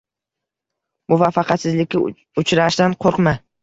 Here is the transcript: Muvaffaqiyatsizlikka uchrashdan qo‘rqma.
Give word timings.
Muvaffaqiyatsizlikka 1.15 2.05
uchrashdan 2.45 3.01
qo‘rqma. 3.07 3.41